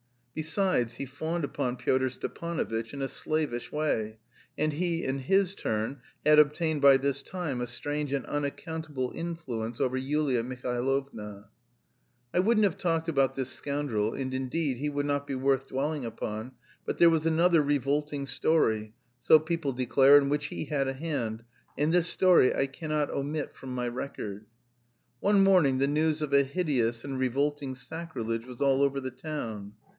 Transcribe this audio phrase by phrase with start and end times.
[0.33, 4.17] Besides he fawned upon Pyotr Stepanovitch in a slavish way,
[4.57, 9.79] and he, in his turn, had obtained by this time a strange and unaccountable influence
[9.79, 11.49] over Yulia Mihailovna.
[12.33, 16.05] I wouldn't have talked about this scoundrel, and, indeed, he would not be worth dwelling
[16.05, 16.53] upon,
[16.85, 21.43] but there was another revolting story, so people declare, in which he had a hand,
[21.77, 24.45] and this story I cannot omit from my record.
[25.19, 29.73] One morning the news of a hideous and revolting sacrilege was all over the town.